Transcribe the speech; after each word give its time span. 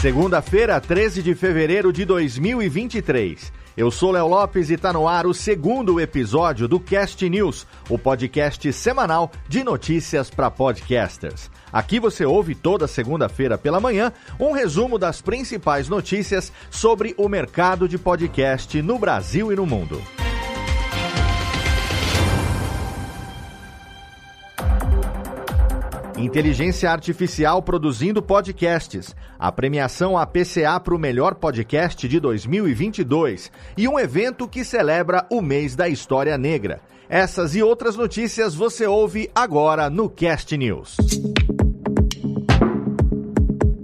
Segunda-feira, 0.00 0.80
13 0.80 1.22
de 1.22 1.34
fevereiro 1.34 1.92
de 1.92 2.06
2023. 2.06 3.52
Eu 3.76 3.90
sou 3.90 4.12
Léo 4.12 4.26
Lopes 4.28 4.70
e 4.70 4.72
está 4.72 4.94
no 4.94 5.06
ar 5.06 5.26
o 5.26 5.34
segundo 5.34 6.00
episódio 6.00 6.66
do 6.66 6.80
Cast 6.80 7.28
News, 7.28 7.66
o 7.86 7.98
podcast 7.98 8.72
semanal 8.72 9.30
de 9.46 9.62
notícias 9.62 10.30
para 10.30 10.50
podcasters. 10.50 11.50
Aqui 11.70 12.00
você 12.00 12.24
ouve 12.24 12.54
toda 12.54 12.88
segunda-feira 12.88 13.58
pela 13.58 13.78
manhã 13.78 14.10
um 14.38 14.52
resumo 14.52 14.98
das 14.98 15.20
principais 15.20 15.86
notícias 15.86 16.50
sobre 16.70 17.14
o 17.18 17.28
mercado 17.28 17.86
de 17.86 17.98
podcast 17.98 18.80
no 18.80 18.98
Brasil 18.98 19.52
e 19.52 19.56
no 19.56 19.66
mundo. 19.66 20.00
Inteligência 26.20 26.90
Artificial 26.90 27.62
produzindo 27.62 28.22
podcasts, 28.22 29.16
a 29.38 29.50
premiação 29.50 30.18
APCA 30.18 30.78
para 30.78 30.94
o 30.94 30.98
melhor 30.98 31.34
podcast 31.34 32.06
de 32.06 32.20
2022 32.20 33.50
e 33.76 33.88
um 33.88 33.98
evento 33.98 34.46
que 34.46 34.62
celebra 34.62 35.26
o 35.30 35.40
mês 35.40 35.74
da 35.74 35.88
história 35.88 36.36
negra. 36.36 36.80
Essas 37.08 37.56
e 37.56 37.62
outras 37.62 37.96
notícias 37.96 38.54
você 38.54 38.86
ouve 38.86 39.30
agora 39.34 39.88
no 39.88 40.10
Cast 40.10 40.56
News. 40.56 40.96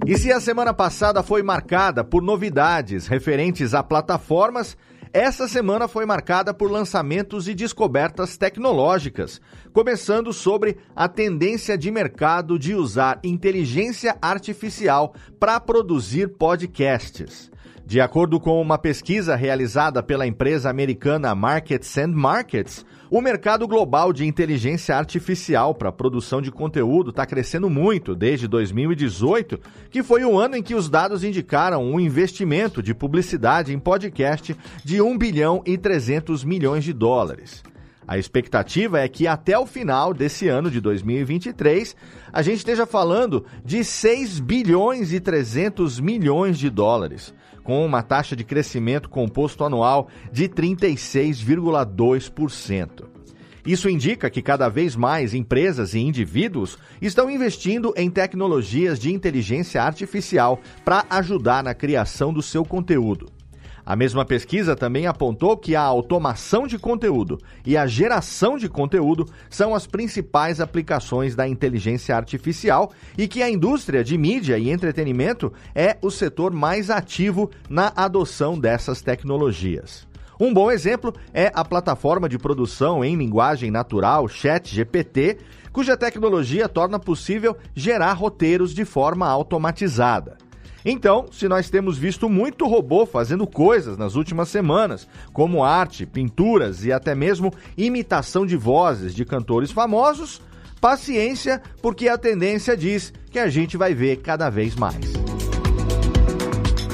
E 0.07 0.17
se 0.19 0.31
a 0.31 0.39
semana 0.39 0.73
passada 0.73 1.23
foi 1.23 1.43
marcada 1.43 2.05
por 2.05 2.23
novidades 2.23 3.09
referentes 3.09 3.75
a 3.75 3.83
plataformas, 3.83 4.77
essa 5.13 5.49
semana 5.49 5.89
foi 5.89 6.05
marcada 6.05 6.53
por 6.53 6.71
lançamentos 6.71 7.49
e 7.49 7.55
descobertas 7.55 8.37
tecnológicas, 8.37 9.41
começando 9.73 10.33
sobre 10.33 10.77
a 10.95 11.09
tendência 11.09 11.77
de 11.77 11.91
mercado 11.91 12.59
de 12.59 12.75
usar 12.75 13.21
inteligência 13.23 14.17
artificial 14.21 15.15
para 15.39 15.59
produzir 15.61 16.29
podcasts. 16.37 17.51
De 17.87 18.01
acordo 18.01 18.41
com 18.41 18.61
uma 18.61 18.77
pesquisa 18.77 19.37
realizada 19.37 20.03
pela 20.03 20.27
empresa 20.27 20.69
americana 20.69 21.37
Markets 21.37 21.97
and 21.97 22.09
Markets, 22.09 22.85
o 23.09 23.21
mercado 23.21 23.69
global 23.69 24.13
de 24.13 24.27
inteligência 24.27 24.97
artificial 24.97 25.73
para 25.73 25.93
produção 25.93 26.43
de 26.43 26.51
conteúdo 26.51 27.11
está 27.11 27.25
crescendo 27.25 27.71
muito 27.71 28.13
desde 28.13 28.49
2018, 28.49 29.61
que 29.89 30.03
foi 30.03 30.25
o 30.25 30.37
ano 30.37 30.57
em 30.57 30.65
que 30.65 30.75
os 30.75 30.91
dados 30.91 31.23
indicaram 31.23 31.85
um 31.85 32.01
investimento 32.01 32.83
de 32.83 32.93
publicidade 32.93 33.73
em 33.73 33.79
podcast 33.79 34.57
de 34.85 35.01
1 35.01 35.17
bilhão 35.17 35.63
e 35.65 35.79
300 35.79 36.43
milhões 36.43 36.83
de 36.83 36.93
dólares. 36.93 37.63
A 38.09 38.17
expectativa 38.17 39.01
é 39.01 39.09
que 39.09 39.27
até 39.27 39.59
o 39.59 39.67
final 39.67 40.15
desse 40.15 40.47
ano 40.47 40.71
de 40.71 40.81
2023 40.81 41.97
a 42.33 42.41
gente 42.41 42.59
esteja 42.59 42.87
falando 42.87 43.45
de 43.65 43.83
6 43.83 44.39
bilhões 44.39 45.13
e 45.13 45.19
300 45.19 45.99
milhões 45.99 46.57
de 46.57 46.71
dólares, 46.71 47.35
com 47.65 47.85
uma 47.85 48.05
taxa 48.05 48.37
de 48.37 48.45
crescimento 48.45 49.09
composto 49.09 49.65
anual 49.65 50.07
de 50.31 50.49
36,2%. 50.49 53.07
Isso 53.67 53.91
indica 53.91 54.31
que 54.31 54.41
cada 54.41 54.69
vez 54.69 54.95
mais 54.95 55.35
empresas 55.35 55.93
e 55.93 55.99
indivíduos 55.99 56.79
estão 57.03 57.29
investindo 57.29 57.93
em 57.97 58.09
tecnologias 58.09 59.01
de 59.01 59.13
inteligência 59.13 59.83
artificial 59.83 60.61
para 60.85 61.05
ajudar 61.11 61.65
na 61.65 61.75
criação 61.75 62.33
do 62.33 62.41
seu 62.41 62.65
conteúdo. 62.65 63.36
A 63.87 63.95
mesma 63.95 64.25
pesquisa 64.25 64.75
também 64.75 65.07
apontou 65.07 65.57
que 65.57 65.77
a 65.77 65.81
automação 65.81 66.67
de 66.67 66.77
conteúdo 66.77 67.39
e 67.65 67.77
a 67.77 67.87
geração 67.87 68.59
de 68.59 68.69
conteúdo 68.69 69.29
são 69.49 69.77
as 69.77 69.87
principais 69.87 70.61
aplicações 70.61 71.37
da 71.37 71.47
inteligência 71.47 72.17
artificial 72.17 72.91
e 73.17 73.29
que 73.29 73.45
a 73.45 73.49
indústria 73.49 74.03
de 74.03 74.19
mídia 74.19 74.59
e 74.59 74.71
entretenimento 74.71 75.53
é 75.73 75.97
o 76.03 76.11
setor 76.11 76.53
mais 76.53 76.91
ativo 76.91 77.49
na 77.71 77.93
adoção 77.95 78.59
dessas 78.59 79.01
tecnologias. 79.01 80.05
Um 80.41 80.53
bom 80.53 80.69
exemplo 80.69 81.15
é 81.33 81.53
a 81.55 81.65
plataforma 81.65 82.29
de 82.29 82.39
produção 82.39 83.05
em 83.05 83.15
linguagem 83.15 83.71
natural 83.71 84.27
ChatGPT, 84.27 85.39
cuja 85.73 85.97
tecnologia 85.97 86.69
torna 86.69 86.99
possível 86.99 87.57
gerar 87.73 88.15
roteiros 88.15 88.75
de 88.75 88.85
forma 88.85 89.29
automatizada. 89.29 90.37
Então, 90.89 91.27
se 91.33 91.49
nós 91.49 91.69
temos 91.69 91.99
visto 91.99 92.29
muito 92.29 92.65
robô 92.65 93.05
fazendo 93.05 93.45
coisas 93.45 93.99
nas 93.99 94.15
últimas 94.15 94.49
semanas, 94.49 95.09
como 95.33 95.65
arte, 95.65 96.07
pinturas 96.07 96.85
e 96.85 96.93
até 96.93 97.13
mesmo 97.13 97.53
imitação 97.77 98.47
de 98.47 98.57
vozes 98.57 99.13
de 99.13 99.25
cantores 99.25 99.73
famosos, 99.73 100.41
paciência, 100.81 101.61
porque 101.83 102.09
a 102.09 102.17
tendência 102.17 102.77
diz 102.77 103.13
que 103.33 103.39
a 103.41 103.49
gente 103.49 103.77
vai 103.77 103.95
ver 103.95 104.19
cada 104.19 104.49
vez 104.49 104.77
mais. 104.77 105.13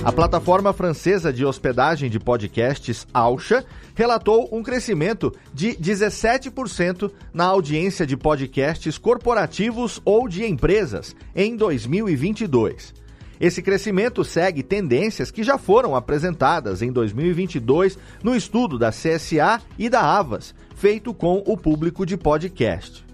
A 0.03 0.11
plataforma 0.11 0.73
francesa 0.73 1.31
de 1.31 1.45
hospedagem 1.45 2.09
de 2.09 2.19
podcasts 2.19 3.07
Alcha 3.13 3.63
relatou 3.95 4.49
um 4.51 4.63
crescimento 4.63 5.35
de 5.53 5.75
17% 5.75 7.13
na 7.33 7.45
audiência 7.45 8.07
de 8.07 8.17
podcasts 8.17 8.97
corporativos 8.97 10.01
ou 10.03 10.27
de 10.27 10.47
empresas 10.47 11.15
em 11.37 11.55
2022. 11.55 13.02
Esse 13.41 13.63
crescimento 13.63 14.25
segue 14.25 14.63
tendências 14.63 15.31
que 15.31 15.43
já 15.43 15.59
foram 15.59 15.97
apresentadas 15.97 16.83
em 16.83 16.93
2022 16.93 17.99
no 18.23 18.37
estudo 18.37 18.79
da 18.79 18.91
CSA 18.91 19.61
e 19.79 19.89
da 19.89 20.01
Avas, 20.01 20.55
feito 20.75 21.13
com 21.13 21.43
o 21.47 21.57
público 21.57 22.07
de 22.07 22.17
podcast. 22.17 23.05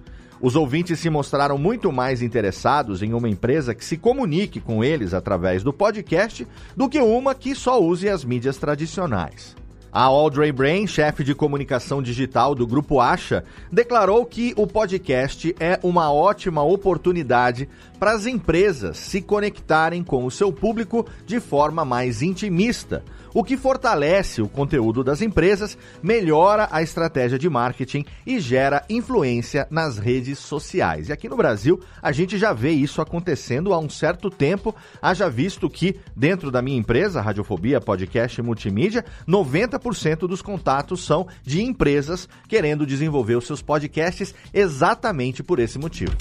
Os 0.41 0.55
ouvintes 0.55 1.01
se 1.01 1.11
mostraram 1.11 1.59
muito 1.59 1.91
mais 1.91 2.23
interessados 2.23 3.03
em 3.03 3.13
uma 3.13 3.29
empresa 3.29 3.75
que 3.75 3.85
se 3.85 3.97
comunique 3.97 4.61
com 4.61 4.85
eles 4.85 5.13
através 5.13 5.65
do 5.65 5.73
podcast 5.73 6.47
do 6.77 6.89
que 6.89 7.01
uma 7.01 7.35
que 7.35 7.55
só 7.55 7.83
use 7.83 8.09
as 8.09 8.25
mídias 8.25 8.57
tradicionais. 8.57 9.57
A 9.91 10.03
Audrey 10.03 10.53
Brain, 10.53 10.87
chefe 10.87 11.25
de 11.25 11.35
comunicação 11.35 12.03
digital 12.03 12.55
do 12.55 12.67
Grupo 12.67 13.01
Acha, 13.01 13.43
declarou 13.73 14.25
que 14.27 14.53
o 14.55 14.67
podcast 14.67 15.55
é 15.59 15.81
uma 15.83 16.13
ótima 16.13 16.63
oportunidade 16.63 17.69
para 17.99 18.13
as 18.13 18.27
empresas 18.27 18.97
se 18.97 19.21
conectarem 19.21 20.03
com 20.03 20.25
o 20.25 20.31
seu 20.31 20.53
público 20.53 21.07
de 21.27 21.41
forma 21.41 21.85
mais 21.85 22.23
intimista, 22.23 23.03
o 23.35 23.45
que 23.45 23.57
fortalece 23.57 24.41
o 24.41 24.49
conteúdo 24.49 25.05
das 25.05 25.21
empresas, 25.21 25.77
melhora 26.03 26.69
a 26.71 26.83
estratégia 26.83 27.39
de 27.39 27.49
marketing 27.49 28.05
e 28.27 28.41
gera 28.41 28.85
influência 28.89 29.67
nas 29.71 29.99
redes 29.99 30.39
sociais. 30.39 31.09
E 31.09 31.13
aqui 31.13 31.29
no 31.29 31.37
Brasil, 31.37 31.81
a 32.03 32.13
gente 32.13 32.39
já 32.39 32.53
vê 32.53 32.71
isso 32.71 33.01
acontecendo 33.01 33.73
há 33.73 33.79
um 33.79 33.89
certo 33.89 34.31
tempo, 34.31 34.75
haja 35.01 35.29
visto 35.29 35.69
que 35.69 35.97
dentro 36.17 36.51
da 36.51 36.63
minha 36.63 36.79
empresa, 36.79 37.21
Radiofobia 37.21 37.81
Podcast 37.81 38.41
e 38.41 38.45
Multimídia, 38.45 39.05
90% 39.27 40.27
dos 40.27 40.43
contatos 40.43 41.05
são 41.05 41.27
de 41.43 41.63
empresas 41.63 42.29
querendo 42.49 42.87
desenvolver 42.87 43.37
os 43.37 43.47
seus 43.47 43.63
podcasts 43.63 44.35
exatamente 44.53 45.43
por 45.43 45.59
esse 45.59 45.79
motivo. 45.79 46.17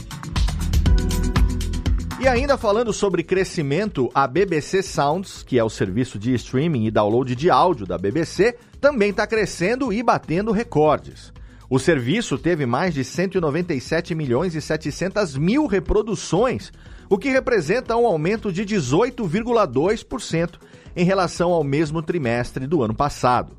E 2.20 2.28
ainda 2.28 2.58
falando 2.58 2.92
sobre 2.92 3.22
crescimento, 3.22 4.10
a 4.12 4.26
BBC 4.26 4.82
Sounds, 4.82 5.44
que 5.44 5.60
é 5.60 5.64
o 5.64 5.70
serviço 5.70 6.18
de 6.18 6.34
streaming 6.34 6.86
e 6.86 6.92
download 6.92 7.36
de 7.36 7.48
áudio 7.52 7.86
da 7.86 7.96
BBC, 7.96 8.58
também 8.82 9.12
está 9.12 9.28
crescendo 9.28 9.94
e 9.94 10.02
batendo 10.02 10.52
recordes. 10.52 11.32
O 11.70 11.78
serviço 11.78 12.36
teve 12.36 12.66
mais 12.66 12.96
de 12.96 13.04
197 13.04 14.16
milhões 14.16 14.56
e 14.56 14.62
700 14.62 15.38
mil 15.38 15.68
reproduções, 15.68 16.72
o 17.08 17.20
que 17.20 17.30
representa 17.30 17.96
um 17.96 18.08
aumento 18.08 18.52
de 18.52 18.66
18,2% 18.66 20.56
em 20.96 21.06
relação 21.06 21.52
ao 21.52 21.64
mesmo 21.64 22.02
trimestre 22.02 22.66
do 22.66 22.82
ano 22.82 22.96
passado. 22.96 23.56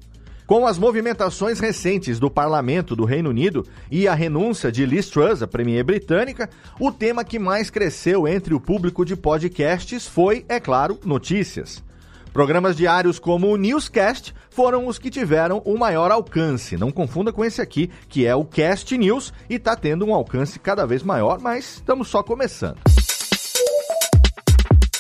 Com 0.49 0.67
as 0.67 0.79
movimentações 0.79 1.61
recentes 1.61 2.19
do 2.19 2.31
parlamento 2.31 2.97
do 2.97 3.05
Reino 3.05 3.29
Unido 3.29 3.67
e 3.91 4.09
a 4.09 4.15
renúncia 4.15 4.73
de 4.73 4.87
Liz 4.87 5.11
Truss, 5.11 5.43
a 5.43 5.47
premier 5.47 5.85
britânica, 5.85 6.49
o 6.81 6.91
tema 6.91 7.23
que 7.23 7.39
mais 7.39 7.69
cresceu 7.69 8.27
entre 8.27 8.55
o 8.55 8.61
público 8.61 9.05
de 9.05 9.15
podcasts 9.15 10.07
foi, 10.07 10.47
é 10.49 10.59
claro, 10.59 10.99
notícias. 11.05 11.85
Programas 12.33 12.79
diários 12.79 13.19
como 13.19 13.49
o 13.49 13.59
Newscast 13.59 14.35
foram 14.49 14.87
os 14.87 14.99
que 14.99 15.11
tiveram 15.11 15.61
o 15.67 15.77
maior 15.77 16.11
alcance. 16.11 16.79
Não 16.79 16.91
confunda 16.91 17.31
com 17.31 17.45
esse 17.45 17.61
aqui, 17.61 17.91
que 18.09 18.25
é 18.25 18.35
o 18.35 18.43
Cast 18.43 18.97
News 18.97 19.35
e 19.51 19.57
está 19.57 19.77
tendo 19.77 20.07
um 20.07 20.15
alcance 20.15 20.59
cada 20.59 20.87
vez 20.87 21.03
maior, 21.03 21.39
mas 21.43 21.75
estamos 21.75 22.09
só 22.09 22.23
começando. 22.23 22.79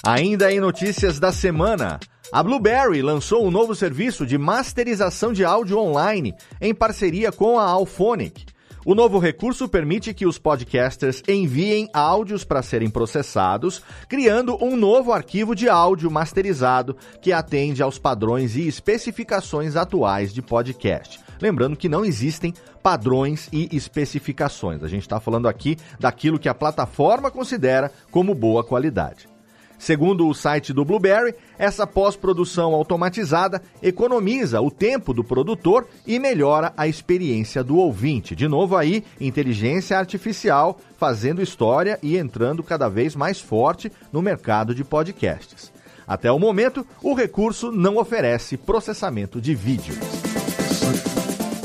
Ainda 0.05 0.53
em 0.53 0.61
notícias 0.61 1.19
da 1.19 1.33
semana, 1.33 1.99
a 2.31 2.43
Blueberry 2.43 3.01
lançou 3.01 3.47
um 3.47 3.51
novo 3.51 3.75
serviço 3.75 4.27
de 4.27 4.37
masterização 4.37 5.33
de 5.33 5.45
áudio 5.45 5.79
online 5.79 6.35
em 6.61 6.75
parceria 6.75 7.33
com 7.33 7.59
a 7.59 7.65
Alphonic. 7.65 8.47
O 8.85 8.95
novo 8.95 9.19
recurso 9.19 9.69
permite 9.69 10.15
que 10.15 10.27
os 10.27 10.39
podcasters 10.39 11.23
enviem 11.27 11.89
áudios 11.93 12.45
para 12.45 12.63
serem 12.63 12.89
processados, 12.89 13.83
criando 14.09 14.63
um 14.63 14.77
novo 14.77 15.13
arquivo 15.13 15.55
de 15.55 15.69
áudio 15.69 16.11
masterizado 16.11 16.97
que 17.21 17.33
atende 17.33 17.83
aos 17.83 17.99
padrões 17.99 18.57
e 18.57 18.67
especificações 18.67 19.75
atuais 19.77 20.33
de 20.33 20.41
podcast. 20.41 21.21
Lembrando 21.41 21.77
que 21.77 21.89
não 21.89 22.05
existem 22.05 22.55
padrões 22.83 23.49
e 23.53 23.69
especificações. 23.75 24.83
A 24.83 24.89
gente 24.89 25.03
está 25.03 25.21
falando 25.21 25.49
aqui 25.49 25.77
daquilo 25.99 26.39
que 26.39 26.49
a 26.49 26.55
plataforma 26.55 27.31
considera 27.31 27.91
como 28.11 28.35
boa 28.35 28.65
qualidade. 28.65 29.38
Segundo 29.79 30.29
o 30.29 30.35
site 30.35 30.73
do 30.73 30.85
Blueberry, 30.85 31.35
essa 31.57 31.87
pós-produção 31.87 32.75
automatizada 32.75 33.63
economiza 33.81 34.61
o 34.61 34.71
tempo 34.71 35.15
do 35.15 35.23
produtor 35.23 35.87
e 36.07 36.19
melhora 36.19 36.73
a 36.77 36.89
experiência 36.89 37.63
do 37.63 37.77
ouvinte. 37.77 38.35
De 38.35 38.49
novo 38.49 38.77
aí, 38.77 39.05
inteligência 39.21 39.97
artificial 39.97 40.79
fazendo 40.97 41.41
história 41.41 41.99
e 42.03 42.17
entrando 42.17 42.63
cada 42.63 42.89
vez 42.89 43.15
mais 43.15 43.41
forte 43.41 43.91
no 44.13 44.21
mercado 44.21 44.75
de 44.75 44.83
podcasts. 44.83 45.73
Até 46.07 46.33
o 46.33 46.39
momento, 46.39 46.85
o 47.03 47.15
recurso 47.15 47.71
não 47.71 47.99
oferece 47.99 48.57
processamento 48.57 49.41
de 49.41 49.55
vídeo. 49.55 49.95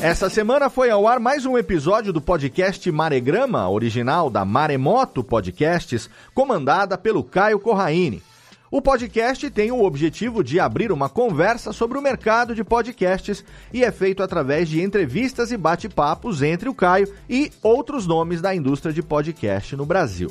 Essa 0.03 0.29
semana 0.29 0.69
foi 0.69 0.89
ao 0.89 1.07
ar 1.07 1.17
mais 1.17 1.45
um 1.45 1.57
episódio 1.57 2.11
do 2.11 2.19
podcast 2.19 2.91
Maregrama, 2.91 3.69
original 3.69 4.29
da 4.29 4.43
Maremoto 4.43 5.23
Podcasts, 5.23 6.09
comandada 6.33 6.97
pelo 6.97 7.23
Caio 7.23 7.57
Corraine. 7.57 8.21
O 8.69 8.81
podcast 8.81 9.49
tem 9.49 9.71
o 9.71 9.81
objetivo 9.81 10.43
de 10.43 10.59
abrir 10.59 10.91
uma 10.91 11.07
conversa 11.07 11.71
sobre 11.71 11.97
o 11.97 12.01
mercado 12.01 12.53
de 12.53 12.65
podcasts 12.65 13.45
e 13.71 13.81
é 13.81 13.93
feito 13.93 14.21
através 14.21 14.67
de 14.67 14.81
entrevistas 14.81 15.53
e 15.53 15.57
bate-papos 15.57 16.41
entre 16.41 16.67
o 16.67 16.75
Caio 16.75 17.09
e 17.29 17.49
outros 17.63 18.05
nomes 18.05 18.41
da 18.41 18.53
indústria 18.53 18.93
de 18.93 19.01
podcast 19.01 19.73
no 19.73 19.85
Brasil. 19.85 20.29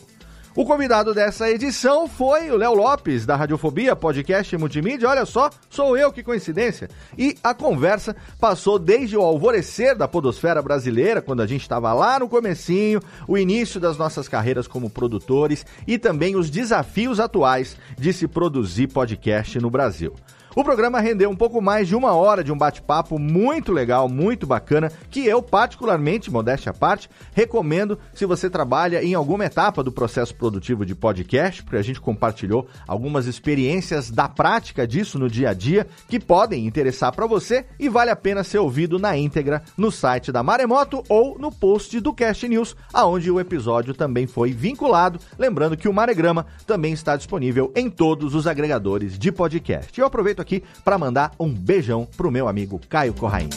O 0.54 0.66
convidado 0.66 1.14
dessa 1.14 1.50
edição 1.50 2.06
foi 2.06 2.50
o 2.50 2.58
Léo 2.58 2.74
Lopes, 2.74 3.24
da 3.24 3.34
Radiofobia, 3.34 3.96
podcast 3.96 4.54
e 4.54 4.58
multimídia. 4.58 5.08
Olha 5.08 5.24
só, 5.24 5.48
sou 5.70 5.96
eu, 5.96 6.12
que 6.12 6.22
coincidência. 6.22 6.90
E 7.16 7.38
a 7.42 7.54
conversa 7.54 8.14
passou 8.38 8.78
desde 8.78 9.16
o 9.16 9.22
alvorecer 9.22 9.96
da 9.96 10.06
podosfera 10.06 10.60
brasileira, 10.60 11.22
quando 11.22 11.40
a 11.40 11.46
gente 11.46 11.62
estava 11.62 11.94
lá 11.94 12.18
no 12.18 12.28
comecinho, 12.28 13.00
o 13.26 13.38
início 13.38 13.80
das 13.80 13.96
nossas 13.96 14.28
carreiras 14.28 14.68
como 14.68 14.90
produtores 14.90 15.64
e 15.86 15.96
também 15.96 16.36
os 16.36 16.50
desafios 16.50 17.18
atuais 17.18 17.78
de 17.96 18.12
se 18.12 18.28
produzir 18.28 18.88
podcast 18.88 19.58
no 19.58 19.70
Brasil. 19.70 20.14
O 20.54 20.62
programa 20.62 21.00
rendeu 21.00 21.30
um 21.30 21.36
pouco 21.36 21.62
mais 21.62 21.88
de 21.88 21.96
uma 21.96 22.12
hora 22.12 22.44
de 22.44 22.52
um 22.52 22.58
bate-papo 22.58 23.18
muito 23.18 23.72
legal, 23.72 24.06
muito 24.06 24.46
bacana, 24.46 24.92
que 25.10 25.24
eu, 25.24 25.42
particularmente, 25.42 26.30
modéstia 26.30 26.70
à 26.70 26.74
parte, 26.74 27.08
recomendo 27.32 27.98
se 28.12 28.26
você 28.26 28.50
trabalha 28.50 29.02
em 29.02 29.14
alguma 29.14 29.46
etapa 29.46 29.82
do 29.82 29.90
processo 29.90 30.34
produtivo 30.34 30.84
de 30.84 30.94
podcast, 30.94 31.62
porque 31.62 31.78
a 31.78 31.82
gente 31.82 32.02
compartilhou 32.02 32.66
algumas 32.86 33.26
experiências 33.26 34.10
da 34.10 34.28
prática 34.28 34.86
disso 34.86 35.18
no 35.18 35.26
dia 35.26 35.50
a 35.50 35.54
dia 35.54 35.86
que 36.06 36.20
podem 36.20 36.66
interessar 36.66 37.12
para 37.12 37.26
você 37.26 37.64
e 37.80 37.88
vale 37.88 38.10
a 38.10 38.16
pena 38.16 38.44
ser 38.44 38.58
ouvido 38.58 38.98
na 38.98 39.16
íntegra 39.16 39.62
no 39.74 39.90
site 39.90 40.30
da 40.30 40.42
Maremoto 40.42 41.02
ou 41.08 41.38
no 41.38 41.50
post 41.50 41.98
do 41.98 42.12
Cast 42.12 42.46
News, 42.46 42.76
aonde 42.92 43.30
o 43.30 43.40
episódio 43.40 43.94
também 43.94 44.26
foi 44.26 44.52
vinculado. 44.52 45.18
Lembrando 45.38 45.78
que 45.78 45.88
o 45.88 45.94
Maregrama 45.94 46.44
também 46.66 46.92
está 46.92 47.16
disponível 47.16 47.72
em 47.74 47.88
todos 47.88 48.34
os 48.34 48.46
agregadores 48.46 49.18
de 49.18 49.32
podcast. 49.32 49.98
Eu 49.98 50.06
aproveito 50.06 50.41
aqui 50.42 50.62
para 50.84 50.98
mandar 50.98 51.32
um 51.40 51.48
beijão 51.48 52.06
pro 52.16 52.30
meu 52.30 52.48
amigo 52.48 52.80
Caio 52.88 53.14
Corraine. 53.14 53.48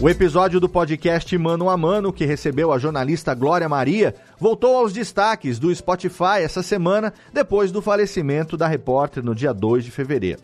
O 0.00 0.08
episódio 0.08 0.58
do 0.58 0.66
podcast 0.66 1.36
Mano 1.36 1.68
a 1.68 1.76
Mano, 1.76 2.10
que 2.10 2.24
recebeu 2.24 2.72
a 2.72 2.78
jornalista 2.78 3.34
Glória 3.34 3.68
Maria, 3.68 4.14
voltou 4.38 4.74
aos 4.74 4.94
destaques 4.94 5.58
do 5.58 5.74
Spotify 5.74 6.40
essa 6.42 6.62
semana, 6.62 7.12
depois 7.34 7.70
do 7.70 7.82
falecimento 7.82 8.56
da 8.56 8.66
repórter 8.66 9.22
no 9.22 9.34
dia 9.34 9.52
2 9.52 9.84
de 9.84 9.90
fevereiro. 9.90 10.40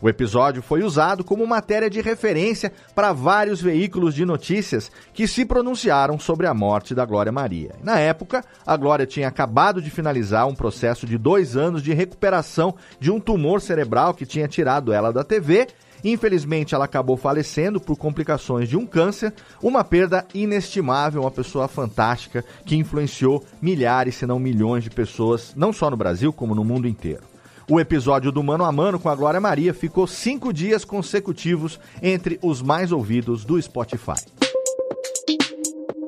O 0.00 0.08
episódio 0.08 0.62
foi 0.62 0.82
usado 0.82 1.24
como 1.24 1.46
matéria 1.46 1.88
de 1.88 2.00
referência 2.00 2.72
para 2.94 3.12
vários 3.12 3.60
veículos 3.60 4.14
de 4.14 4.24
notícias 4.24 4.90
que 5.12 5.26
se 5.26 5.44
pronunciaram 5.44 6.18
sobre 6.18 6.46
a 6.46 6.54
morte 6.54 6.94
da 6.94 7.04
Glória 7.04 7.32
Maria. 7.32 7.74
Na 7.82 7.98
época, 7.98 8.44
a 8.66 8.76
Glória 8.76 9.06
tinha 9.06 9.28
acabado 9.28 9.80
de 9.80 9.90
finalizar 9.90 10.46
um 10.46 10.54
processo 10.54 11.06
de 11.06 11.16
dois 11.16 11.56
anos 11.56 11.82
de 11.82 11.94
recuperação 11.94 12.74
de 13.00 13.10
um 13.10 13.20
tumor 13.20 13.60
cerebral 13.60 14.14
que 14.14 14.26
tinha 14.26 14.48
tirado 14.48 14.92
ela 14.92 15.12
da 15.12 15.24
TV 15.24 15.68
Infelizmente, 16.04 16.74
ela 16.74 16.84
acabou 16.84 17.16
falecendo 17.16 17.80
por 17.80 17.96
complicações 17.96 18.68
de 18.68 18.76
um 18.76 18.86
câncer, 18.86 19.32
uma 19.62 19.82
perda 19.82 20.26
inestimável, 20.34 21.22
uma 21.22 21.30
pessoa 21.30 21.66
fantástica 21.66 22.44
que 22.66 22.76
influenciou 22.76 23.42
milhares, 23.60 24.16
se 24.16 24.26
não 24.26 24.38
milhões 24.38 24.84
de 24.84 24.90
pessoas, 24.90 25.54
não 25.56 25.72
só 25.72 25.90
no 25.90 25.96
Brasil, 25.96 26.30
como 26.30 26.54
no 26.54 26.62
mundo 26.62 26.86
inteiro. 26.86 27.33
O 27.68 27.80
episódio 27.80 28.30
do 28.30 28.42
Mano 28.42 28.62
a 28.62 28.70
Mano 28.70 29.00
com 29.00 29.08
a 29.08 29.14
Glória 29.14 29.40
Maria 29.40 29.72
ficou 29.72 30.06
cinco 30.06 30.52
dias 30.52 30.84
consecutivos 30.84 31.80
entre 32.02 32.38
os 32.42 32.60
mais 32.60 32.92
ouvidos 32.92 33.42
do 33.42 33.60
Spotify. 33.60 34.20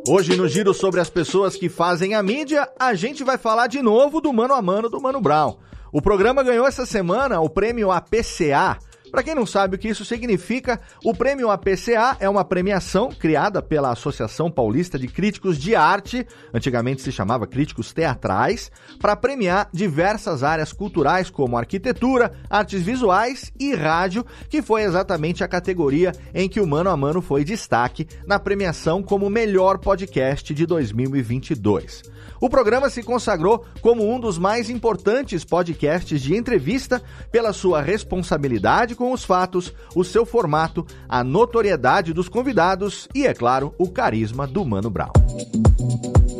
Hoje, 0.06 0.36
no 0.36 0.46
giro 0.46 0.74
sobre 0.74 1.00
as 1.00 1.08
pessoas 1.08 1.56
que 1.56 1.70
fazem 1.70 2.14
a 2.14 2.22
mídia, 2.22 2.68
a 2.78 2.94
gente 2.94 3.24
vai 3.24 3.38
falar 3.38 3.68
de 3.68 3.80
novo 3.80 4.20
do 4.20 4.32
Mano 4.34 4.52
a 4.52 4.60
Mano 4.60 4.90
do 4.90 5.00
Mano 5.00 5.20
Brown. 5.20 5.56
O 5.90 6.02
programa 6.02 6.42
ganhou 6.42 6.66
essa 6.66 6.84
semana 6.84 7.40
o 7.40 7.48
prêmio 7.48 7.90
APCA, 7.90 8.76
para 9.16 9.22
quem 9.22 9.34
não 9.34 9.46
sabe 9.46 9.76
o 9.76 9.78
que 9.78 9.88
isso 9.88 10.04
significa, 10.04 10.78
o 11.02 11.14
Prêmio 11.14 11.50
APCA 11.50 12.18
é 12.20 12.28
uma 12.28 12.44
premiação 12.44 13.08
criada 13.08 13.62
pela 13.62 13.90
Associação 13.90 14.50
Paulista 14.50 14.98
de 14.98 15.08
Críticos 15.08 15.56
de 15.56 15.74
Arte, 15.74 16.26
antigamente 16.52 17.00
se 17.00 17.10
chamava 17.10 17.46
Críticos 17.46 17.94
Teatrais, 17.94 18.70
para 19.00 19.16
premiar 19.16 19.70
diversas 19.72 20.42
áreas 20.42 20.70
culturais 20.70 21.30
como 21.30 21.56
arquitetura, 21.56 22.30
artes 22.50 22.82
visuais 22.82 23.50
e 23.58 23.74
rádio, 23.74 24.22
que 24.50 24.60
foi 24.60 24.82
exatamente 24.82 25.42
a 25.42 25.48
categoria 25.48 26.12
em 26.34 26.46
que 26.46 26.60
o 26.60 26.66
Mano 26.66 26.90
a 26.90 26.96
Mano 26.96 27.22
foi 27.22 27.42
destaque 27.42 28.06
na 28.26 28.38
premiação 28.38 29.02
como 29.02 29.30
melhor 29.30 29.78
podcast 29.78 30.52
de 30.52 30.66
2022. 30.66 32.16
O 32.40 32.50
programa 32.50 32.90
se 32.90 33.02
consagrou 33.02 33.64
como 33.80 34.08
um 34.08 34.20
dos 34.20 34.38
mais 34.38 34.68
importantes 34.68 35.44
podcasts 35.44 36.20
de 36.20 36.36
entrevista 36.36 37.02
pela 37.30 37.52
sua 37.52 37.80
responsabilidade 37.80 38.94
com 38.94 39.05
os 39.12 39.24
fatos, 39.24 39.72
o 39.94 40.04
seu 40.04 40.24
formato, 40.24 40.86
a 41.08 41.22
notoriedade 41.22 42.12
dos 42.12 42.28
convidados 42.28 43.08
e, 43.14 43.26
é 43.26 43.34
claro, 43.34 43.74
o 43.78 43.88
carisma 43.88 44.46
do 44.46 44.64
Mano 44.64 44.90
Brown. 44.90 45.12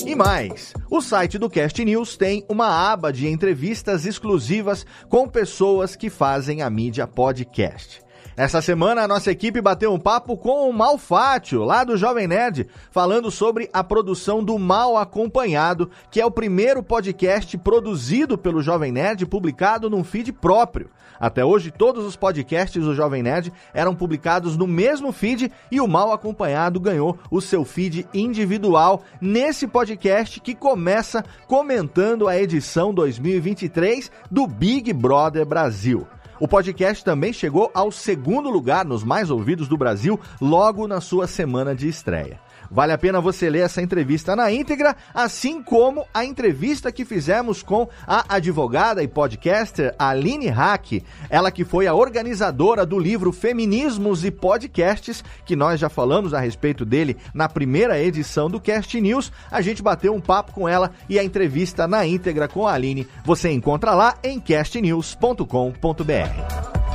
E 0.07 0.15
mais, 0.15 0.73
o 0.89 1.01
site 1.01 1.37
do 1.37 1.51
Cast 1.51 1.85
News 1.85 2.17
tem 2.17 2.45
uma 2.49 2.69
aba 2.93 3.13
de 3.13 3.27
entrevistas 3.27 4.07
exclusivas 4.07 4.87
com 5.09 5.29
pessoas 5.29 5.97
que 5.97 6.09
fazem 6.09 6.63
a 6.63 6.71
mídia 6.71 7.07
podcast. 7.07 8.06
Essa 8.37 8.61
semana 8.61 9.01
a 9.01 9.09
nossa 9.09 9.31
equipe 9.31 9.63
bateu 9.63 9.91
um 9.95 9.99
papo 9.99 10.37
com 10.37 10.69
o 10.69 10.73
Malfátio, 10.73 11.65
lá 11.65 11.83
do 11.85 11.97
Jovem 11.97 12.29
Nerd, 12.29 12.69
falando 12.91 13.31
sobre 13.31 13.71
a 13.73 13.83
produção 13.83 14.45
do 14.45 14.59
Mal 14.59 14.99
Acompanhado, 14.99 15.91
que 16.11 16.21
é 16.21 16.27
o 16.27 16.31
primeiro 16.31 16.83
podcast 16.83 17.57
produzido 17.57 18.37
pelo 18.37 18.61
Jovem 18.61 18.93
Nerd 18.93 19.25
publicado 19.25 19.89
num 19.89 20.05
feed 20.05 20.35
próprio. 20.35 20.91
Até 21.19 21.43
hoje, 21.43 21.71
todos 21.71 22.05
os 22.05 22.15
podcasts 22.15 22.85
do 22.85 22.95
Jovem 22.95 23.23
Nerd 23.23 23.51
eram 23.73 23.95
publicados 23.95 24.55
no 24.55 24.67
mesmo 24.67 25.13
feed 25.13 25.51
e 25.71 25.81
o 25.81 25.89
Mal 25.89 26.13
Acompanhado 26.13 26.79
ganhou 26.79 27.19
o 27.31 27.41
seu 27.41 27.65
feed 27.65 28.07
individual 28.13 29.03
nesse 29.19 29.67
podcast 29.67 30.41
que 30.41 30.55
começa 30.55 31.25
comentando 31.47 32.29
a 32.29 32.37
edição 32.37 32.93
2023 32.93 34.11
do 34.31 34.47
Big 34.47 34.93
Brother 34.93 35.47
Brasil. 35.47 36.07
O 36.39 36.47
podcast 36.47 37.03
também 37.03 37.33
chegou 37.33 37.71
ao 37.73 37.91
segundo 37.91 38.51
lugar 38.51 38.85
nos 38.85 39.03
mais 39.03 39.31
ouvidos 39.31 39.69
do 39.69 39.77
Brasil 39.77 40.21
logo 40.41 40.87
na 40.87 41.01
sua 41.01 41.27
semana 41.27 41.75
de 41.75 41.89
estreia. 41.89 42.39
Vale 42.71 42.93
a 42.93 42.99
pena 42.99 43.21
você 43.21 43.49
ler 43.49 43.61
essa 43.61 43.83
entrevista 43.83 44.37
na 44.37 44.51
íntegra, 44.51 44.97
assim 45.15 45.63
como 45.63 46.05
a 46.13 46.25
entrevista 46.25 46.93
que 46.93 47.05
fizemos 47.05 47.63
com 47.63 47.89
a 48.07 48.35
advogada 48.35 49.03
e 49.03 49.09
podcaster 49.09 49.95
Aline 49.99 50.49
Hack, 50.49 51.03
ela 51.29 51.51
que 51.51 51.65
foi 51.65 51.87
a 51.87 51.95
organizadora 51.95 52.87
do 52.87 52.99
livro 52.99 53.33
Feminismos 53.33 54.25
e 54.25 54.31
Podcasts, 54.31 55.25
que 55.45 55.57
nós 55.57 55.81
já 55.81 55.89
falamos 55.89 56.35
a 56.35 56.41
respeito 56.41 56.85
dele 56.85 57.17
na 57.35 57.49
primeira 57.49 58.01
edição 58.01 58.51
do 58.51 58.61
Cast 58.61 59.01
News. 59.01 59.33
A 59.51 59.61
gente 59.61 59.83
bateu 59.83 60.15
um 60.15 60.21
papo 60.21 60.53
com 60.53 60.69
ela 60.69 60.93
e 61.09 61.19
a 61.19 61.25
entrevista 61.25 61.87
na 61.87 62.07
íntegra 62.07 62.49
com 62.49 62.67
a 62.67 62.73
Aline 62.73 63.07
você 63.25 63.51
encontra 63.51 63.95
lá 63.95 64.17
em 64.23 64.39
castnews.com.br. 64.39 66.86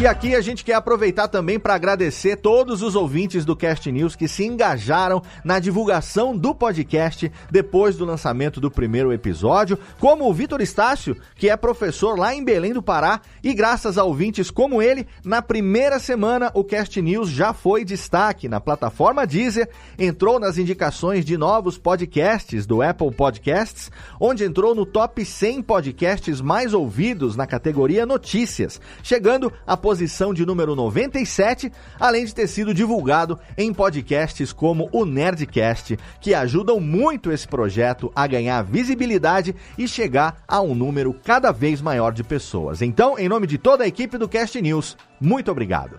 E 0.00 0.06
aqui 0.06 0.34
a 0.34 0.40
gente 0.40 0.64
quer 0.64 0.72
aproveitar 0.72 1.28
também 1.28 1.60
para 1.60 1.74
agradecer 1.74 2.36
todos 2.36 2.80
os 2.80 2.96
ouvintes 2.96 3.44
do 3.44 3.54
Cast 3.54 3.92
News 3.92 4.16
que 4.16 4.26
se 4.26 4.46
engajaram 4.46 5.22
na 5.44 5.58
divulgação 5.58 6.34
do 6.34 6.54
podcast 6.54 7.30
depois 7.50 7.98
do 7.98 8.06
lançamento 8.06 8.62
do 8.62 8.70
primeiro 8.70 9.12
episódio, 9.12 9.78
como 9.98 10.26
o 10.26 10.32
Vitor 10.32 10.62
Estácio, 10.62 11.14
que 11.36 11.50
é 11.50 11.56
professor 11.56 12.18
lá 12.18 12.34
em 12.34 12.42
Belém 12.42 12.72
do 12.72 12.82
Pará, 12.82 13.20
e 13.44 13.52
graças 13.52 13.98
a 13.98 14.04
ouvintes 14.04 14.50
como 14.50 14.80
ele, 14.80 15.06
na 15.22 15.42
primeira 15.42 15.98
semana 15.98 16.50
o 16.54 16.64
Cast 16.64 16.98
News 17.02 17.28
já 17.28 17.52
foi 17.52 17.84
destaque 17.84 18.48
na 18.48 18.58
plataforma 18.58 19.26
Deezer, 19.26 19.68
entrou 19.98 20.40
nas 20.40 20.56
indicações 20.56 21.26
de 21.26 21.36
novos 21.36 21.76
podcasts 21.76 22.64
do 22.64 22.80
Apple 22.80 23.12
Podcasts, 23.12 23.90
onde 24.18 24.44
entrou 24.44 24.74
no 24.74 24.86
top 24.86 25.22
100 25.22 25.60
podcasts 25.60 26.40
mais 26.40 26.72
ouvidos 26.72 27.36
na 27.36 27.46
categoria 27.46 28.06
Notícias, 28.06 28.80
chegando 29.02 29.52
a 29.66 29.76
posição 29.90 30.32
de 30.32 30.46
número 30.46 30.76
97, 30.76 31.72
além 31.98 32.24
de 32.24 32.32
ter 32.32 32.46
sido 32.46 32.72
divulgado 32.72 33.36
em 33.58 33.74
podcasts 33.74 34.52
como 34.52 34.88
o 34.92 35.04
Nerdcast, 35.04 35.98
que 36.20 36.32
ajudam 36.32 36.78
muito 36.78 37.32
esse 37.32 37.48
projeto 37.48 38.08
a 38.14 38.24
ganhar 38.24 38.62
visibilidade 38.62 39.52
e 39.76 39.88
chegar 39.88 40.44
a 40.46 40.60
um 40.60 40.76
número 40.76 41.12
cada 41.24 41.50
vez 41.50 41.82
maior 41.82 42.12
de 42.12 42.22
pessoas. 42.22 42.82
Então, 42.82 43.18
em 43.18 43.28
nome 43.28 43.48
de 43.48 43.58
toda 43.58 43.82
a 43.82 43.88
equipe 43.88 44.16
do 44.16 44.28
Cast 44.28 44.62
News, 44.62 44.96
muito 45.20 45.50
obrigado. 45.50 45.96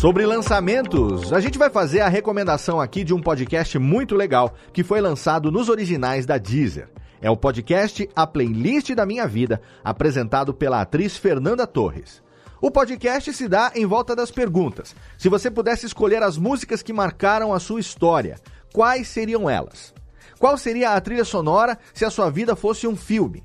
Sobre 0.00 0.26
lançamentos, 0.26 1.32
a 1.32 1.38
gente 1.38 1.58
vai 1.58 1.70
fazer 1.70 2.00
a 2.00 2.08
recomendação 2.08 2.80
aqui 2.80 3.04
de 3.04 3.14
um 3.14 3.22
podcast 3.22 3.78
muito 3.78 4.16
legal 4.16 4.54
que 4.72 4.82
foi 4.82 5.00
lançado 5.00 5.52
nos 5.52 5.68
originais 5.68 6.26
da 6.26 6.36
Deezer. 6.36 6.88
É 7.20 7.30
o 7.30 7.36
podcast 7.36 8.10
A 8.16 8.26
Playlist 8.26 8.92
da 8.96 9.06
Minha 9.06 9.28
Vida, 9.28 9.62
apresentado 9.84 10.52
pela 10.52 10.80
atriz 10.80 11.16
Fernanda 11.16 11.64
Torres. 11.64 12.20
O 12.64 12.70
podcast 12.70 13.32
se 13.32 13.48
dá 13.48 13.72
em 13.74 13.84
volta 13.84 14.14
das 14.14 14.30
perguntas. 14.30 14.94
Se 15.18 15.28
você 15.28 15.50
pudesse 15.50 15.84
escolher 15.84 16.22
as 16.22 16.38
músicas 16.38 16.80
que 16.80 16.92
marcaram 16.92 17.52
a 17.52 17.58
sua 17.58 17.80
história, 17.80 18.38
quais 18.72 19.08
seriam 19.08 19.50
elas? 19.50 19.92
Qual 20.38 20.56
seria 20.56 20.90
a 20.92 21.00
trilha 21.00 21.24
sonora 21.24 21.76
se 21.92 22.04
a 22.04 22.10
sua 22.10 22.30
vida 22.30 22.54
fosse 22.54 22.86
um 22.86 22.94
filme? 22.94 23.42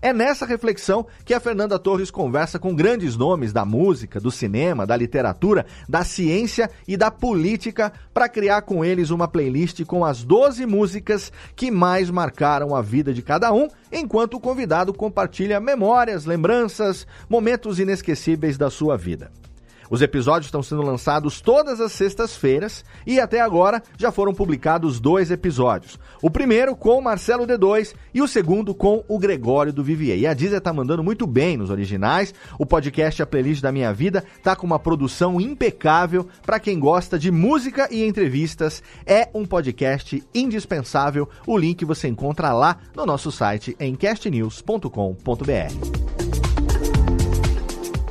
É 0.00 0.12
nessa 0.12 0.46
reflexão 0.46 1.06
que 1.24 1.34
a 1.34 1.40
Fernanda 1.40 1.78
Torres 1.78 2.10
conversa 2.10 2.58
com 2.58 2.74
grandes 2.74 3.16
nomes 3.16 3.52
da 3.52 3.64
música, 3.64 4.20
do 4.20 4.30
cinema, 4.30 4.86
da 4.86 4.96
literatura, 4.96 5.66
da 5.88 6.04
ciência 6.04 6.70
e 6.86 6.96
da 6.96 7.10
política 7.10 7.92
para 8.12 8.28
criar 8.28 8.62
com 8.62 8.84
eles 8.84 9.10
uma 9.10 9.28
playlist 9.28 9.84
com 9.84 10.04
as 10.04 10.22
12 10.22 10.66
músicas 10.66 11.32
que 11.54 11.70
mais 11.70 12.10
marcaram 12.10 12.74
a 12.74 12.82
vida 12.82 13.12
de 13.12 13.22
cada 13.22 13.52
um, 13.52 13.68
enquanto 13.92 14.34
o 14.34 14.40
convidado 14.40 14.92
compartilha 14.92 15.60
memórias, 15.60 16.24
lembranças, 16.24 17.06
momentos 17.28 17.78
inesquecíveis 17.78 18.56
da 18.56 18.70
sua 18.70 18.96
vida. 18.96 19.30
Os 19.90 20.00
episódios 20.00 20.46
estão 20.46 20.62
sendo 20.62 20.82
lançados 20.82 21.40
todas 21.40 21.80
as 21.80 21.90
sextas-feiras 21.90 22.84
e 23.04 23.18
até 23.18 23.40
agora 23.40 23.82
já 23.98 24.12
foram 24.12 24.32
publicados 24.32 25.00
dois 25.00 25.32
episódios. 25.32 25.98
O 26.22 26.30
primeiro 26.30 26.76
com 26.76 26.96
o 26.96 27.02
Marcelo 27.02 27.44
D2 27.44 27.92
e 28.14 28.22
o 28.22 28.28
segundo 28.28 28.72
com 28.72 29.04
o 29.08 29.18
Gregório 29.18 29.72
do 29.72 29.82
Vivier. 29.82 30.18
E 30.18 30.26
a 30.28 30.32
Deezer 30.32 30.60
tá 30.60 30.72
mandando 30.72 31.02
muito 31.02 31.26
bem 31.26 31.56
nos 31.56 31.70
originais. 31.70 32.32
O 32.56 32.64
podcast 32.64 33.20
A 33.20 33.26
Playlist 33.26 33.60
da 33.60 33.72
Minha 33.72 33.92
Vida 33.92 34.22
tá 34.44 34.54
com 34.54 34.64
uma 34.64 34.78
produção 34.78 35.40
impecável 35.40 36.28
para 36.46 36.60
quem 36.60 36.78
gosta 36.78 37.18
de 37.18 37.32
música 37.32 37.88
e 37.90 38.04
entrevistas. 38.04 38.84
É 39.04 39.28
um 39.34 39.44
podcast 39.44 40.22
indispensável. 40.32 41.28
O 41.44 41.58
link 41.58 41.84
você 41.84 42.06
encontra 42.06 42.52
lá 42.52 42.76
no 42.94 43.04
nosso 43.04 43.32
site 43.32 43.74
em 43.80 43.96
castnews.com.br. 43.96 46.09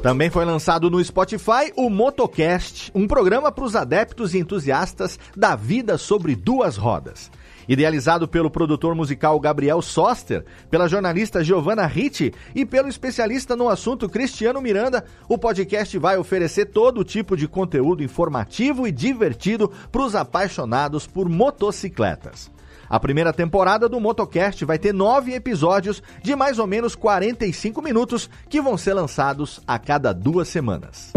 Também 0.01 0.29
foi 0.29 0.45
lançado 0.45 0.89
no 0.89 1.03
Spotify 1.03 1.73
o 1.75 1.89
Motocast, 1.89 2.89
um 2.95 3.05
programa 3.05 3.51
para 3.51 3.65
os 3.65 3.75
adeptos 3.75 4.33
e 4.33 4.39
entusiastas 4.39 5.19
da 5.35 5.57
vida 5.57 5.97
sobre 5.97 6.37
duas 6.37 6.77
rodas. 6.77 7.29
Idealizado 7.67 8.25
pelo 8.25 8.49
produtor 8.49 8.95
musical 8.95 9.37
Gabriel 9.41 9.81
Soster, 9.81 10.45
pela 10.71 10.87
jornalista 10.87 11.43
Giovanna 11.43 11.85
Ritti 11.85 12.33
e 12.55 12.65
pelo 12.65 12.87
especialista 12.87 13.57
no 13.57 13.67
assunto 13.67 14.07
Cristiano 14.07 14.61
Miranda, 14.61 15.03
o 15.27 15.37
podcast 15.37 15.97
vai 15.99 16.17
oferecer 16.17 16.67
todo 16.67 17.03
tipo 17.03 17.35
de 17.35 17.45
conteúdo 17.45 18.01
informativo 18.01 18.87
e 18.87 18.93
divertido 18.93 19.69
para 19.91 20.01
os 20.01 20.15
apaixonados 20.15 21.05
por 21.05 21.27
motocicletas. 21.27 22.49
A 22.89 22.99
primeira 22.99 23.31
temporada 23.31 23.87
do 23.87 23.99
Motocast 23.99 24.65
vai 24.65 24.79
ter 24.79 24.93
nove 24.93 25.33
episódios 25.33 26.01
de 26.23 26.35
mais 26.35 26.57
ou 26.57 26.65
menos 26.65 26.95
45 26.95 27.81
minutos 27.81 28.29
que 28.49 28.59
vão 28.59 28.77
ser 28.77 28.93
lançados 28.93 29.61
a 29.67 29.77
cada 29.77 30.11
duas 30.11 30.47
semanas. 30.47 31.13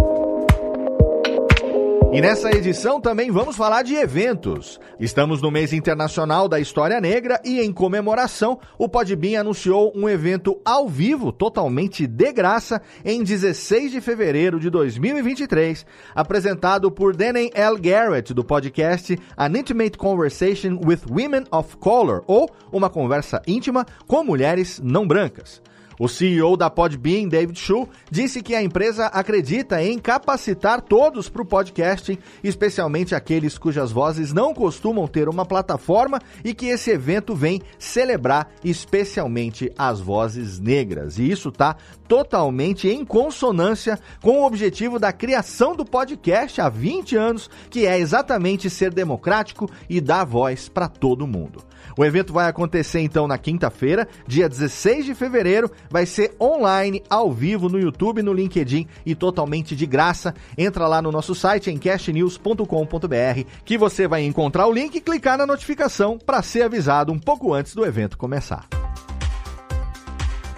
E 2.12 2.20
nessa 2.20 2.50
edição 2.54 3.00
também 3.00 3.30
vamos 3.30 3.56
falar 3.56 3.82
de 3.82 3.94
eventos. 3.94 4.78
Estamos 5.00 5.40
no 5.40 5.50
mês 5.50 5.72
internacional 5.72 6.46
da 6.46 6.60
História 6.60 7.00
Negra 7.00 7.40
e 7.42 7.58
em 7.58 7.72
comemoração, 7.72 8.60
o 8.76 8.86
Podbean 8.86 9.40
anunciou 9.40 9.90
um 9.96 10.06
evento 10.06 10.60
ao 10.62 10.86
vivo, 10.86 11.32
totalmente 11.32 12.06
de 12.06 12.30
graça, 12.30 12.82
em 13.02 13.24
16 13.24 13.92
de 13.92 14.02
fevereiro 14.02 14.60
de 14.60 14.68
2023, 14.68 15.86
apresentado 16.14 16.90
por 16.92 17.16
Danny 17.16 17.50
L. 17.54 17.80
Garrett 17.80 18.34
do 18.34 18.44
podcast 18.44 19.18
An 19.34 19.58
Intimate 19.58 19.96
Conversation 19.96 20.78
with 20.84 21.00
Women 21.10 21.44
of 21.50 21.78
Color, 21.78 22.24
ou 22.26 22.46
uma 22.70 22.90
conversa 22.90 23.40
íntima 23.46 23.86
com 24.06 24.22
mulheres 24.22 24.78
não 24.84 25.06
brancas. 25.06 25.62
O 25.98 26.08
CEO 26.08 26.56
da 26.56 26.70
Podbean, 26.70 27.28
David 27.28 27.58
Shu, 27.58 27.88
disse 28.10 28.42
que 28.42 28.54
a 28.54 28.62
empresa 28.62 29.06
acredita 29.06 29.82
em 29.82 29.98
capacitar 29.98 30.80
todos 30.80 31.28
para 31.28 31.42
o 31.42 31.46
podcasting, 31.46 32.18
especialmente 32.42 33.14
aqueles 33.14 33.58
cujas 33.58 33.92
vozes 33.92 34.32
não 34.32 34.54
costumam 34.54 35.06
ter 35.06 35.28
uma 35.28 35.44
plataforma 35.44 36.18
e 36.44 36.54
que 36.54 36.66
esse 36.66 36.90
evento 36.90 37.34
vem 37.34 37.62
celebrar 37.78 38.50
especialmente 38.64 39.72
as 39.76 40.00
vozes 40.00 40.58
negras. 40.58 41.18
E 41.18 41.30
isso 41.30 41.48
está 41.48 41.76
totalmente 42.08 42.88
em 42.88 43.04
consonância 43.04 43.98
com 44.20 44.40
o 44.40 44.46
objetivo 44.46 44.98
da 44.98 45.12
criação 45.12 45.74
do 45.74 45.84
podcast 45.84 46.60
há 46.60 46.68
20 46.68 47.16
anos, 47.16 47.50
que 47.70 47.86
é 47.86 47.98
exatamente 47.98 48.68
ser 48.68 48.92
democrático 48.92 49.70
e 49.88 50.00
dar 50.00 50.24
voz 50.24 50.68
para 50.68 50.88
todo 50.88 51.26
mundo. 51.26 51.62
O 51.96 52.04
evento 52.04 52.32
vai 52.32 52.48
acontecer 52.48 53.00
então 53.00 53.26
na 53.26 53.38
quinta-feira, 53.38 54.08
dia 54.26 54.48
16 54.48 55.06
de 55.06 55.14
fevereiro. 55.14 55.70
Vai 55.90 56.06
ser 56.06 56.34
online, 56.40 57.02
ao 57.08 57.32
vivo, 57.32 57.68
no 57.68 57.78
YouTube, 57.78 58.22
no 58.22 58.32
LinkedIn 58.32 58.86
e 59.04 59.14
totalmente 59.14 59.76
de 59.76 59.86
graça. 59.86 60.34
Entra 60.56 60.86
lá 60.86 61.02
no 61.02 61.12
nosso 61.12 61.34
site 61.34 61.70
em 61.70 61.78
cashnews.com.br 61.78 63.46
que 63.64 63.78
você 63.78 64.08
vai 64.08 64.24
encontrar 64.24 64.66
o 64.66 64.72
link 64.72 64.94
e 64.94 65.00
clicar 65.00 65.38
na 65.38 65.46
notificação 65.46 66.18
para 66.18 66.42
ser 66.42 66.62
avisado 66.62 67.12
um 67.12 67.18
pouco 67.18 67.52
antes 67.52 67.74
do 67.74 67.84
evento 67.84 68.18
começar. 68.18 68.81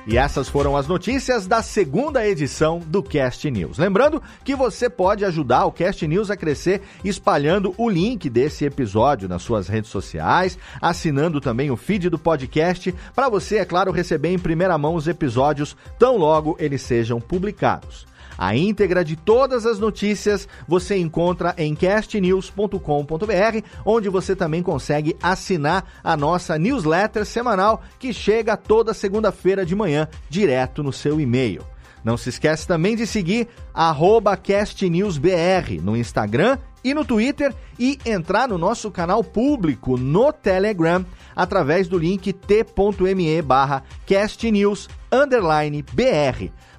E 0.06 0.18
essas 0.18 0.50
foram 0.50 0.76
as 0.76 0.86
notícias 0.86 1.46
da 1.46 1.62
segunda 1.62 2.26
edição 2.26 2.78
do 2.78 3.02
Cast 3.02 3.50
News. 3.50 3.78
Lembrando 3.78 4.22
que 4.44 4.54
você 4.54 4.90
pode 4.90 5.24
ajudar 5.24 5.64
o 5.64 5.72
Cast 5.72 6.06
News 6.06 6.30
a 6.30 6.36
crescer 6.36 6.82
espalhando 7.02 7.74
o 7.78 7.88
link 7.88 8.28
desse 8.28 8.66
episódio 8.66 9.28
nas 9.30 9.40
suas 9.40 9.66
redes 9.66 9.90
sociais, 9.90 10.58
assinando 10.78 11.40
também 11.40 11.70
o 11.70 11.76
feed 11.76 12.10
do 12.10 12.18
podcast, 12.18 12.94
para 13.14 13.30
você, 13.30 13.56
é 13.56 13.64
claro, 13.64 13.92
receber 13.92 14.28
em 14.28 14.38
primeira 14.38 14.76
mão 14.76 14.94
os 14.94 15.08
episódios 15.08 15.74
tão 15.98 16.18
logo 16.18 16.54
eles 16.60 16.82
sejam 16.82 17.18
publicados. 17.18 18.06
A 18.36 18.56
íntegra 18.56 19.04
de 19.04 19.16
todas 19.16 19.66
as 19.66 19.78
notícias 19.78 20.48
você 20.66 20.96
encontra 20.96 21.54
em 21.56 21.74
castnews.com.br, 21.74 22.78
onde 23.84 24.08
você 24.08 24.34
também 24.34 24.62
consegue 24.62 25.16
assinar 25.22 25.84
a 26.02 26.16
nossa 26.16 26.58
newsletter 26.58 27.24
semanal 27.24 27.82
que 27.98 28.12
chega 28.12 28.56
toda 28.56 28.94
segunda-feira 28.94 29.64
de 29.64 29.74
manhã 29.74 30.08
direto 30.28 30.82
no 30.82 30.92
seu 30.92 31.20
e-mail. 31.20 31.62
Não 32.04 32.18
se 32.18 32.28
esqueça 32.28 32.66
também 32.66 32.94
de 32.94 33.06
seguir 33.06 33.48
castnewsbr 34.42 35.80
no 35.82 35.96
Instagram 35.96 36.58
e 36.84 36.92
no 36.92 37.02
Twitter 37.02 37.54
e 37.78 37.98
entrar 38.04 38.46
no 38.46 38.58
nosso 38.58 38.90
canal 38.90 39.24
público 39.24 39.96
no 39.96 40.30
Telegram 40.30 41.04
através 41.34 41.88
do 41.88 41.98
link 41.98 42.30
t.me 42.32 43.42
barra 43.42 43.82
castnews_br. 44.06 45.03